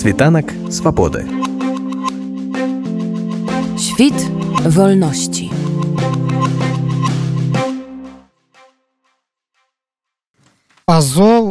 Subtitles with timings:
[0.00, 1.26] Світанак свабоды.
[3.78, 4.14] Świt
[4.64, 5.50] wolności.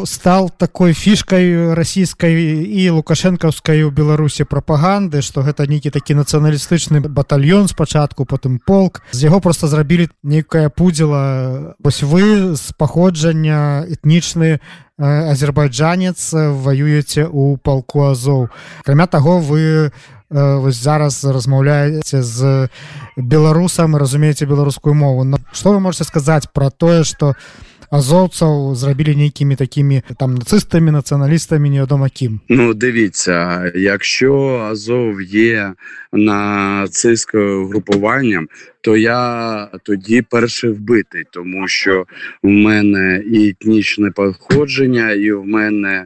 [0.01, 7.01] Азов стал такой фішкай расійскай і лукашэнкаўскай у беларусі прапаганды што гэта нейкі такі нацыяналістычны
[7.01, 9.03] батальён спачатку потым полк.
[9.13, 11.77] З яго просто зрабілі нейкая пудзіла.
[11.79, 14.61] Вось вы з паходжання этнічны
[14.99, 18.49] азербайджанец воюеце у палку азоў.
[18.81, 19.93] Акрамя таго вы
[20.31, 22.69] вось зараз размаўляеце з
[23.17, 25.25] беларусам разумееце беларускую мову.
[25.25, 30.92] Но што вы можете сказаць про тое что у азоўцаў зрабілі нейкімі такімі там нацыстамі
[30.92, 34.34] нацыяналістамі невядома кім Ну дивіться якщо
[34.72, 35.74] Азов є
[36.14, 38.48] нацистською групуванням
[38.82, 42.06] то я тоді перший вбитий тому що
[42.44, 46.06] в мене і етнічне походження і в мене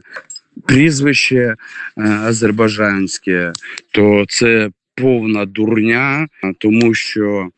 [0.66, 1.56] прізвище
[1.96, 3.52] азербайджанське
[3.90, 6.26] то це повна дурня
[6.58, 7.48] тому що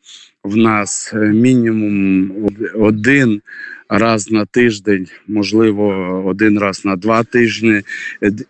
[0.43, 2.31] в нас мінімум
[2.75, 3.41] один
[3.88, 7.82] раз на тиждень, можливо, один раз на два тижні,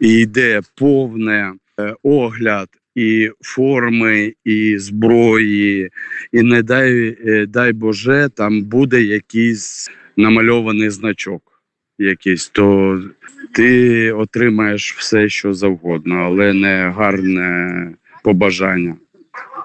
[0.01, 1.53] і йде повне
[2.03, 5.91] огляд і форми, і зброї,
[6.33, 7.17] і не дай
[7.47, 11.43] дай Боже, там буде якийсь намальований значок.
[11.99, 13.01] Якийсь, то
[13.53, 17.91] ти отримаєш все, що завгодно, але не гарне
[18.25, 18.97] побажання.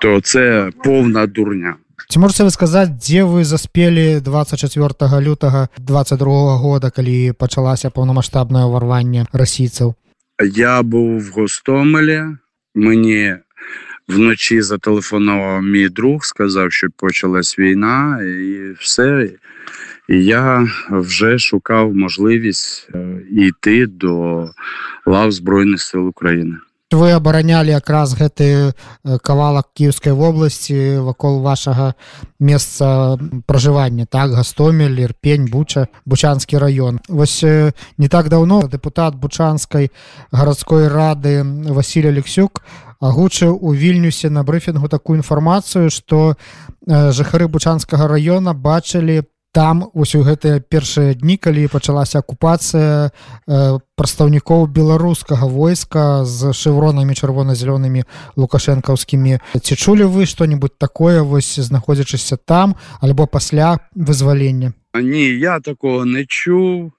[0.01, 1.75] То це повна дурня.
[2.08, 9.26] Ці можете вы сказаць дзе вы заспелі 24 лютага 22 года калі пачалася паўнамасштабнае ўварванне
[9.32, 9.94] расійцаў
[10.40, 12.38] я быў в гостомелі
[12.74, 13.42] мне
[14.08, 19.30] вночі зателефонував мій друг сказав що почалась війна і все
[20.08, 22.88] і я вже шукав можливість
[23.30, 24.50] йти до
[25.06, 26.56] лав збройних сил України
[26.91, 31.95] Вы абаранялі якраз гэты кавалак кіевскай вобласці вакол вашага
[32.39, 34.31] месца пражывання так?
[34.31, 36.99] Гастомель ірпень буча бучанскі раён.
[37.09, 39.91] Вось не так даўно депутат бучанскай
[40.31, 42.61] гарадской рады Васіль алексюк
[43.03, 46.35] агучыў у вільнюсе на брыфінгу такую інфармацыю што
[46.87, 54.65] жыхары бучанскага раёна бачылі там вось у гэтыя першыя дні калі пачалася акупацыя э, прадстаўнікоў
[54.65, 58.03] беларускага войска з шевронамі чырвона-зялёнымі
[58.35, 59.37] лукашэнкаўскімі.
[59.61, 64.73] Ці чулі вы што-нибудь такое вось знаходзячыся там альбо пасля вызвалення?
[64.97, 66.91] Ні я такого не чуў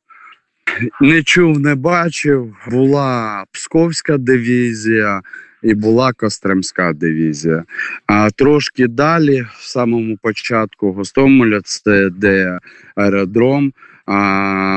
[1.00, 2.54] не чуў не бачыў.
[2.70, 5.22] Була псковська дывізія
[5.64, 7.64] і була Костремська дивізія.
[8.06, 12.58] А трошки далі, в самому початку Гостомеля, це де
[12.96, 13.72] аеродром.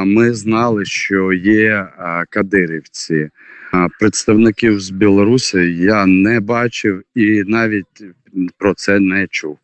[0.06, 1.88] Ми знали, що є
[2.30, 3.30] кадирівці.
[4.00, 8.04] Представників з Білорусі я не бачив і навіть
[8.58, 9.58] про це не чув.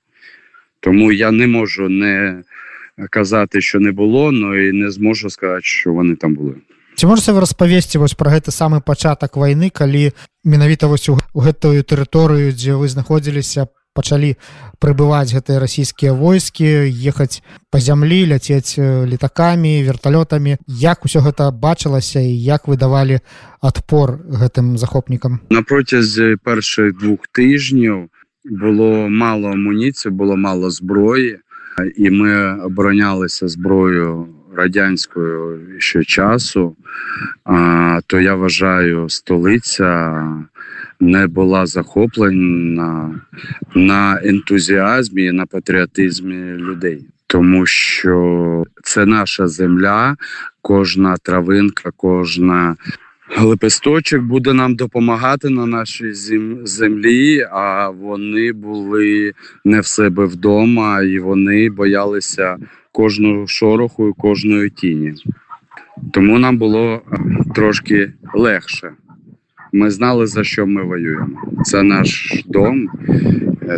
[0.79, 2.44] Тому я не можу не
[3.09, 6.55] казати, що не було, але і не зможу сказати, що вони там були.
[6.95, 10.11] Ці можете вы распавесці вось пра гэты самы пачатак вайны калі
[10.43, 14.35] менавіта вось у гэтую тэрыторыю дзе вы знаходзіліся пачалі
[14.81, 20.57] прыбываць гэтыя расійскія войскі ехаць па зямлі ляцець летакамі верталётамі?
[20.67, 23.21] Як усё гэта бачылася і як вы давалі
[23.61, 25.39] адпор гэтым захопнікам?
[25.49, 28.09] На процязі першых двух тижнів
[28.45, 31.39] було мало амуніції було мало зброї
[31.97, 36.75] і ми оборонялися зброєю радянською ще часу,
[38.08, 40.24] то я вважаю, столиця
[41.00, 43.19] не була захоплена
[43.75, 47.06] на ентузіазмі, на патріотизмі людей.
[47.28, 50.16] Тому що це наша земля,
[50.62, 52.75] кожна травинка, кожна
[53.41, 56.14] лепесточок буде нам допомагати на нашій
[56.64, 57.47] землі.
[57.52, 59.34] А вони були
[59.66, 62.58] не в себе вдома, і вони боялися
[62.93, 65.13] кожного шороху і кожної тіні.
[66.11, 67.01] Тому нам було
[67.55, 68.91] трошки легше.
[69.73, 71.41] Ми знали, за що ми воюємо.
[71.63, 72.90] Це наш дом,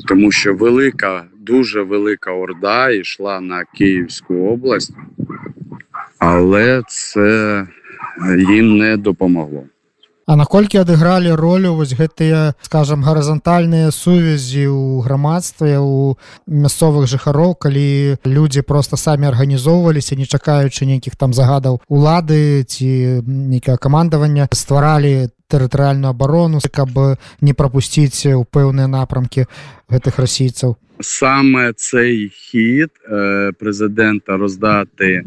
[0.07, 4.93] тому що велика, дуже велика орда йшла на Київську область,
[6.19, 7.67] але це
[8.37, 9.63] їм не допомогло.
[10.25, 16.17] А наколькі адыгралі ролю вось гэтыя скажем гарызантальныя сувязі ў грамадстве у
[16.49, 23.77] мясцовых жыхароў калі людзі просто самі арганізоўваліся не чакаючы нейкіх там загадаў улады ці нейкае
[23.77, 26.89] камандаванне стваралі тэрытарыальную абарону каб
[27.41, 29.45] не прапусціць у пэўныя напрамкі
[29.93, 35.23] гэтых расійцаў Саме цей хід е, президента роздати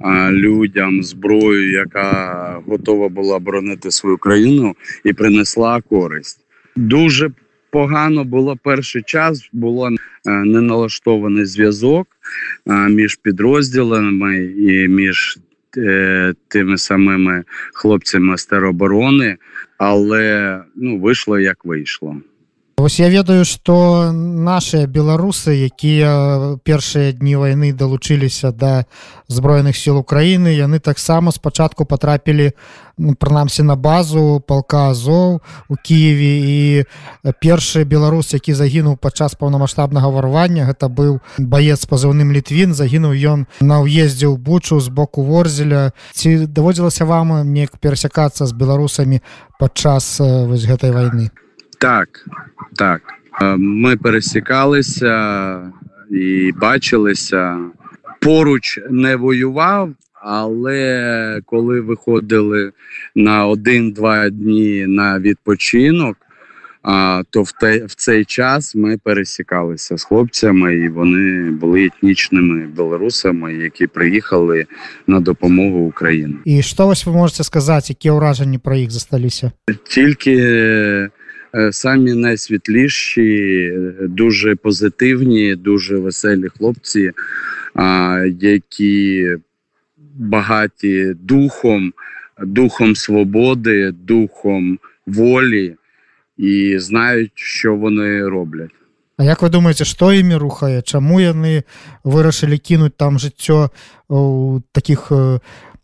[0.00, 6.40] е, людям зброю, яка готова була боронити свою країну, і принесла користь.
[6.76, 7.30] Дуже
[7.70, 12.06] погано було перший час, було е, неналаштований зв'язок
[12.88, 15.38] між підрозділами і між
[16.48, 19.36] тими самими хлопцями тероборони,
[19.78, 22.16] але ну вийшло як вийшло.
[22.82, 28.90] Вось я ведаю што нашыя беларусы якія першыя дні вайны далучыліся да
[29.30, 32.50] зброеных сіл Украіны яны таксама спачатку патрапілі
[32.98, 35.38] ну, прынамсі на базу палка Азоў
[35.70, 36.58] у Киеве і
[37.38, 43.78] першы беларус які загінуў падчас паўнамасштабнага варвання гэта быў баец пазыўным літвін загінуў ён на
[43.86, 45.94] ўездзе ў бучу з боку ворзеля.
[46.18, 49.22] Ці даводзілася вам неяк перасякацца з беларусамі
[49.62, 51.30] падчас вось гэтай вайны?
[51.82, 52.26] Так,
[52.76, 53.02] так.
[53.42, 55.72] Е, Ми пересікалися
[56.10, 57.58] і бачилися.
[58.20, 59.90] Поруч не воював,
[60.22, 62.72] але коли виходили
[63.14, 66.16] на один-два дні на відпочинок,
[66.82, 72.66] а, то в, те, в цей час ми пересікалися з хлопцями, і вони були етнічними
[72.66, 74.66] білорусами, які приїхали
[75.06, 76.36] на допомогу Україні.
[76.44, 79.52] і што вось вы можете сказаць якія ўражанні пра іх засталіся
[79.88, 80.36] Тільки
[81.71, 83.31] самі найсвітліші,
[83.75, 87.11] е, дуже позитивні, дуже веселі хлопці,
[87.75, 89.27] а, які
[90.17, 91.93] багаті духом,
[92.41, 95.75] духом свободи, духом волі
[96.37, 98.71] і знають, що вони роблять.
[99.17, 101.65] А як вы думаеце што імі рухае чаму яны
[102.05, 103.73] вырашылі кінуць там жыццё
[104.09, 105.39] у таких э,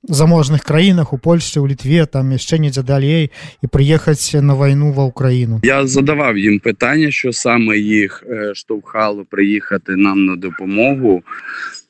[0.07, 3.31] заможных краінах у Польшчы у літве там яшчэ недзе далей
[3.61, 9.25] і прыехаць на вайну ва ўкраіну Я задавав їм питання, що саме їх е, штовхало
[9.29, 11.23] приїхати нам на допомогу.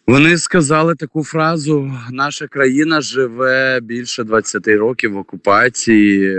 [0.08, 6.38] Вони сказали таку фразу: наша країна живе більше 20 років в окупації.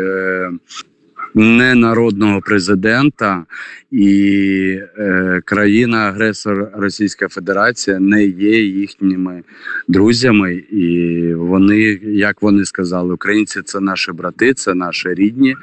[1.35, 3.45] Ненародного президента
[3.91, 9.43] і е, країна-агресор Російська Федерація не є їхніми
[9.87, 15.55] друзями, і вони, як вони сказали, українці це наші брати, це наші рідні,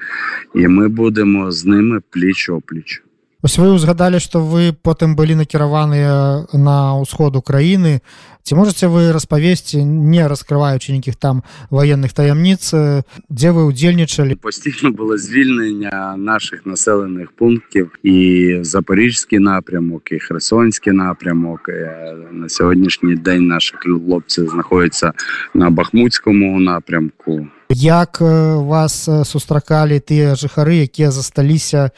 [0.54, 3.02] і ми будемо з ними пліч опліч.
[3.45, 8.05] Вось вы узгадалі што вы потым былі накіраваныя на ўсход Украіны
[8.45, 11.41] ці можете вы распавесці не раскрываючы нейкіх там
[11.73, 20.11] военных таямніц э, дзе вы удзельнічалі Постійно було звільнення наших населених пунктів і Запорізький напрямок,
[20.11, 21.69] і Херсонський напрямок.
[21.69, 25.13] Е, На сьогоднішній день наші хлопці знаходяться
[25.53, 27.47] на Бахмутському напрямку.
[27.69, 31.91] як э, вас э, сустракалі тыя жыхары якія засталіся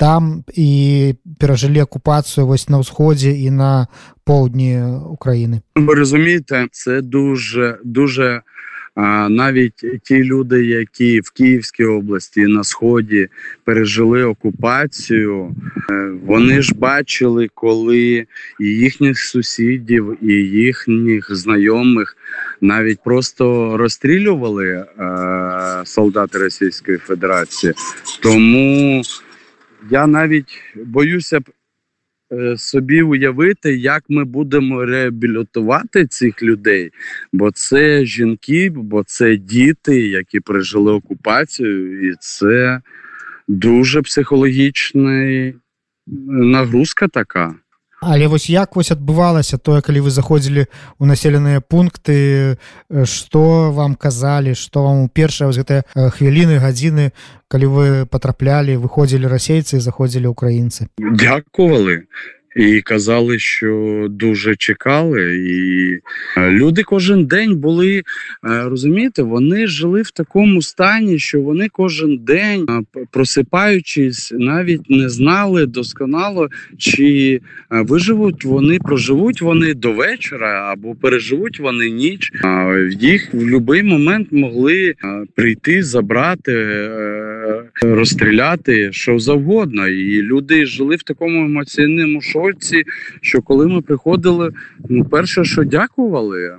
[0.00, 3.88] там і перажылі акупацыю вось на ўсходзе і на
[4.24, 4.82] поўдні
[5.16, 8.42] Украіны Ви розумієте, це дуже дуже.
[8.96, 13.28] А навіть ті люди, які в Київській області на сході
[13.64, 15.54] пережили окупацію,
[15.90, 18.26] е, вони ж бачили, коли
[18.60, 22.16] і їхніх сусідів, і їхніх знайомих
[22.60, 24.86] навіть просто розстрілювали е,
[25.84, 27.72] солдати Російської Федерації.
[28.22, 29.02] Тому
[29.89, 31.43] я навіть боюся б
[32.31, 36.91] е, собі уявити, як ми будемо реабілітувати цих людей,
[37.33, 42.81] бо це жінки, бо це діти, які пережили окупацію, і це
[43.47, 45.53] дуже психологічна
[46.27, 47.55] нагрузка така.
[48.01, 53.93] Але вось як вось адбывалася тое калі вы заходзілі ў населеныя пункты э, што вам
[53.93, 57.13] казалі што вам у першыя вось гэтыя э, хвіліны гадзіны
[57.45, 62.09] калі вы патраплялі выходзілі расейцы заходзілі украінцы Дякували.
[62.55, 65.93] І казали, що дуже чекали, і
[66.37, 68.03] е, люди кожен день були е,
[68.43, 72.81] розумієте, вони жили в такому стані, що вони кожен день, е,
[73.11, 81.89] просипаючись, навіть не знали досконало, чи виживуть вони, проживуть вони до вечора або переживуть вони
[81.89, 82.31] ніч.
[82.99, 84.93] Їх в будь-який момент могли
[85.35, 86.89] прийти, забрати,
[87.81, 89.87] розстріляти що завгодно.
[89.87, 92.40] І люди жили в такому емоційному шоці,
[93.21, 94.51] що коли ми приходили,
[94.89, 96.55] ну перше, що дякували,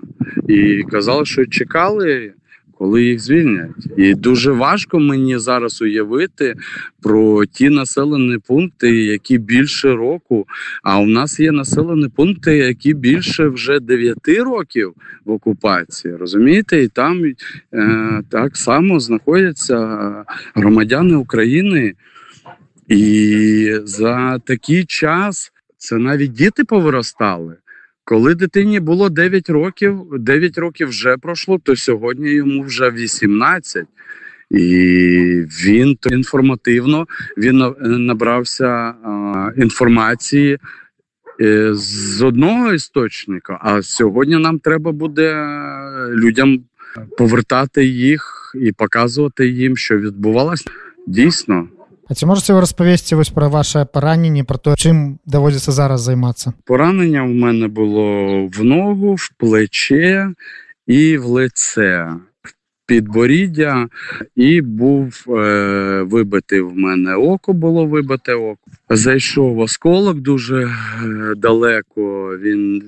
[0.48, 2.32] і казали, що чекали.
[2.78, 6.54] Коли їх звільнять, і дуже важко мені зараз уявити
[7.02, 10.46] про ті населені пункти, які більше року.
[10.82, 14.92] А у нас є населені пункти, які більше вже 9 років
[15.24, 16.16] в окупації.
[16.16, 19.98] Розумієте, і там е, так само знаходяться
[20.54, 21.94] громадяни України,
[22.88, 27.56] і за такий час це навіть діти повиростали.
[28.04, 33.86] Коли дитині було 9 років, 9 років вже пройшло, то сьогодні йому вже 18.
[34.50, 34.56] І
[35.64, 37.74] він інформативно він
[38.06, 40.58] набрався а, інформації
[41.40, 43.58] е, з одного істочника.
[43.62, 46.64] А сьогодні нам треба буде е, людям
[47.18, 50.64] повертати їх і показувати їм, що відбувалося
[51.06, 51.68] дійсно.
[52.12, 56.52] А ці можете ви розповісти ось про ваше поранення, про те, чим доводиться зараз займатися?
[56.64, 60.32] Поранення в мене було в ногу, в плече
[60.86, 62.08] і в лице.
[62.86, 63.88] Підборіддя,
[64.36, 68.70] і був е, вибитий в мене око, було вибите око.
[68.90, 70.70] Зайшов осколок дуже е,
[71.36, 72.36] далеко.
[72.38, 72.82] Він,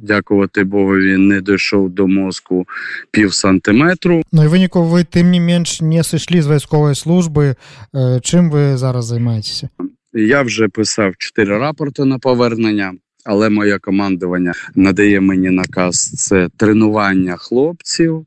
[0.00, 2.66] дякувати Богу, він не дійшов до мозку
[3.10, 4.22] пів сантиметру.
[4.32, 7.54] Ну і виніку ви тим не менш не сійшли з військової служби.
[7.94, 9.68] Е, Чим ви зараз займаєтеся?
[10.12, 17.36] Я вже писав чотири рапорти на повернення, але моє командування надає мені наказ: це тренування
[17.36, 18.26] хлопців,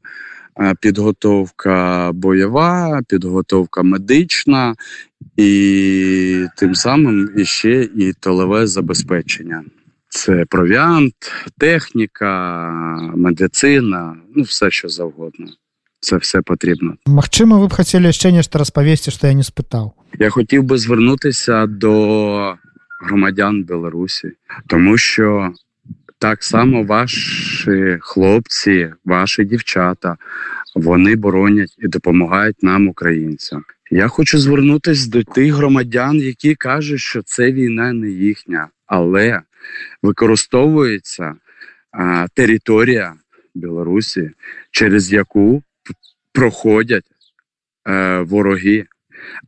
[0.59, 4.75] е, підготовка бойова, підготовка медична
[5.37, 9.63] і тим самим іще і тилове забезпечення.
[10.08, 11.14] Це провіант,
[11.58, 12.30] техніка,
[13.16, 15.46] медицина, ну все що завгодно.
[16.00, 16.94] Це все потрібно.
[17.06, 19.92] Магчыма, ви б хацелі яшчэ нешта распавесці, што я не спытаў.
[20.18, 22.56] Я хотів би звернутися до
[23.04, 24.32] громадян Білорусі,
[24.66, 25.52] тому що
[26.18, 30.16] так само ваші хлопці, ваші дівчата,
[30.74, 33.64] вони боронять і допомагають нам, українцям.
[33.90, 39.40] Я хочу звернутися до тих громадян, які кажуть, що це війна не їхня, але
[40.03, 41.35] використовується
[41.91, 43.13] а, територія
[43.55, 44.31] Білорусі,
[44.71, 45.63] через яку
[46.33, 47.05] проходять
[47.87, 48.85] е, вороги.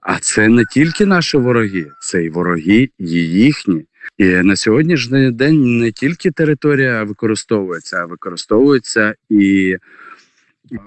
[0.02, 3.86] А це не тільки наші вороги, це і вороги, і їхні.
[4.18, 9.78] І на сьогоднішній день не тільки територія використовується, а використовується і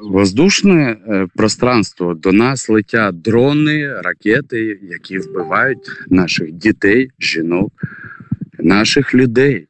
[0.00, 2.14] воздушне е, пространство.
[2.14, 7.72] До нас летять дрони, ракети, які вбивають наших дітей, жінок,
[8.64, 9.66] наших людей.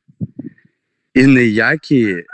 [1.14, 2.24] І ніякі е,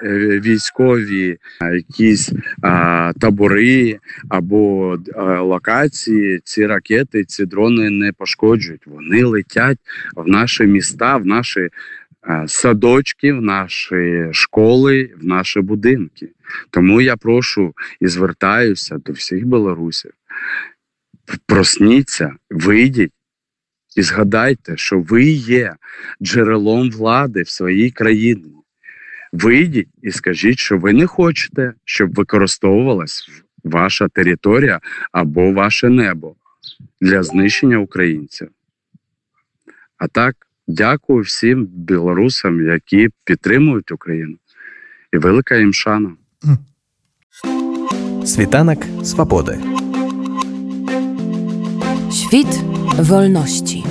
[0.40, 3.98] військові якісь а, табори
[4.28, 8.86] або а, локації ці ракети, ці дрони не пошкоджують.
[8.86, 9.78] Вони летять
[10.16, 11.68] в наші міста, в наші
[12.22, 16.28] а, садочки, в наші школи, в наші будинки.
[16.70, 20.10] Тому я прошу і звертаюся до всіх білорусів.
[21.46, 23.12] Просніться, вийдіть
[23.96, 25.74] і згадайте, що ви є
[26.22, 28.54] джерелом влади в своїй країні.
[29.32, 33.28] Вийдіть і скажіть, що ви не хочете, щоб використовувалась
[33.64, 34.80] ваша територія
[35.12, 36.36] або ваше небо
[37.00, 38.48] для знищення українців.
[39.98, 40.36] А так,
[40.68, 44.36] дякую всім білорусам, які підтримують Україну.
[45.12, 46.12] І велика їм шана.
[48.24, 49.79] Світанок свободи.
[52.12, 52.64] Świt
[53.02, 53.82] wolności.